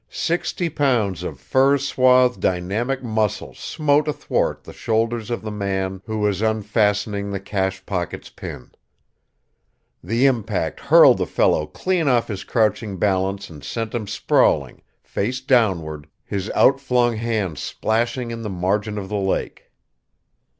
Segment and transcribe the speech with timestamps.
[0.09, 6.17] Sixty pounds of fur swathed dynamic muscle smote athwart the shoulders of the man who
[6.17, 8.71] was unfastening the cash pocket's pin.
[10.03, 15.39] The impact hurled the fellow clean off his crouching balance and sent him sprawling, face
[15.39, 19.69] downward, his outflung hands splashing in the margin of the lake.